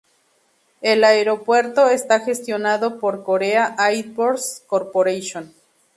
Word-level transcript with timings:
El 0.81 1.03
aeropuerto 1.03 1.87
está 1.89 2.21
gestionado 2.21 2.97
por 2.99 3.21
Korea 3.23 3.75
Airports 3.77 4.63
Corporation. 4.65 5.53